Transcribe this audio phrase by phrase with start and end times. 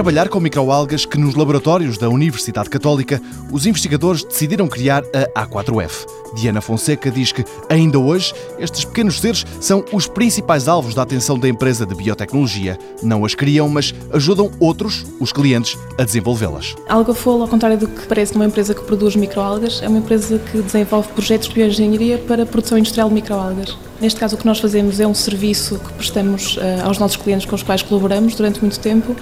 [0.00, 3.20] trabalhar com microalgas que nos laboratórios da Universidade Católica
[3.52, 6.06] os investigadores decidiram criar a A4F.
[6.34, 11.38] Diana Fonseca diz que, ainda hoje, estes pequenos seres são os principais alvos da atenção
[11.38, 12.78] da empresa de biotecnologia.
[13.02, 16.74] Não as criam, mas ajudam outros, os clientes, a desenvolvê-las.
[16.88, 20.38] A AlgaFol, ao contrário do que parece uma empresa que produz microalgas, é uma empresa
[20.38, 23.76] que desenvolve projetos de bioengenharia para a produção industrial de microalgas.
[24.00, 27.44] Neste caso, o que nós fazemos é um serviço que prestamos uh, aos nossos clientes
[27.44, 29.14] com os quais colaboramos durante muito tempo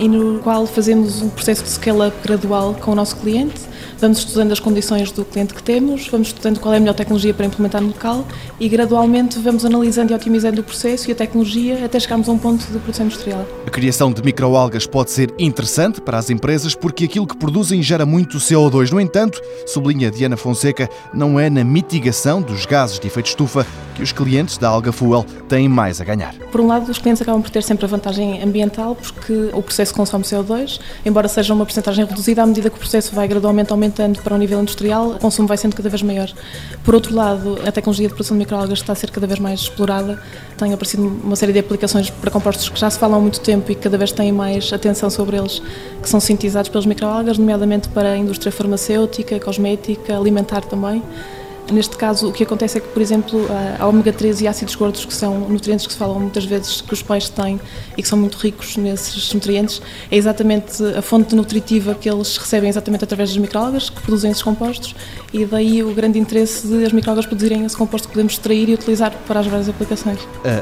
[0.00, 3.60] e no qual fazemos um processo de scale-up gradual com o nosso cliente
[4.02, 7.32] Vamos estudando as condições do cliente que temos, vamos estudando qual é a melhor tecnologia
[7.32, 8.26] para implementar no local
[8.58, 12.38] e gradualmente vamos analisando e otimizando o processo e a tecnologia até chegarmos a um
[12.38, 13.46] ponto de produção industrial.
[13.64, 18.04] A criação de microalgas pode ser interessante para as empresas porque aquilo que produzem gera
[18.04, 18.90] muito CO2.
[18.90, 24.02] No entanto, sublinha Diana Fonseca, não é na mitigação dos gases de efeito estufa que
[24.02, 26.32] os clientes da Alga Fuel têm mais a ganhar.
[26.52, 29.92] Por um lado, os clientes acabam por ter sempre a vantagem ambiental porque o processo
[29.92, 34.20] consome CO2, embora seja uma porcentagem reduzida à medida que o processo vai gradualmente aumentando
[34.22, 36.30] para o nível industrial, o consumo vai sendo cada vez maior.
[36.84, 39.60] Por outro lado, a tecnologia de produção de microalgas está a ser cada vez mais
[39.60, 40.22] explorada.
[40.56, 43.72] Tem aparecido uma série de aplicações para compostos que já se falam há muito tempo
[43.72, 45.60] e que cada vez têm mais atenção sobre eles,
[46.00, 51.02] que são sintetizados pelas microalgas, nomeadamente para a indústria farmacêutica, cosmética, alimentar também.
[51.72, 53.46] Neste caso, o que acontece é que, por exemplo,
[53.78, 56.92] a ômega 3 e ácidos gordos, que são nutrientes que se falam muitas vezes que
[56.92, 57.58] os peixes têm
[57.96, 62.68] e que são muito ricos nesses nutrientes, é exatamente a fonte nutritiva que eles recebem
[62.68, 64.94] exatamente através das microalgas que produzem esses compostos
[65.32, 68.74] e daí o grande interesse de as microalgas produzirem esse composto que podemos extrair e
[68.74, 70.18] utilizar para as várias aplicações.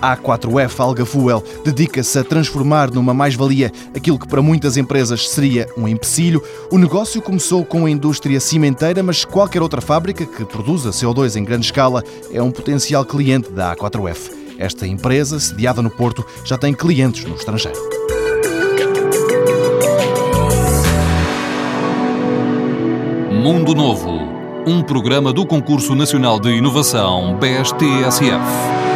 [0.00, 5.66] A A4F Alga Fuel dedica-se a transformar numa mais-valia aquilo que para muitas empresas seria
[5.76, 6.42] um empecilho.
[6.70, 11.44] O negócio começou com a indústria cimenteira, mas qualquer outra fábrica que produza CO2 em
[11.44, 14.30] grande escala é um potencial cliente da A4F.
[14.58, 17.78] Esta empresa, sediada no Porto, já tem clientes no estrangeiro.
[23.42, 24.20] Mundo Novo,
[24.66, 28.91] um programa do Concurso Nacional de Inovação BSTSF.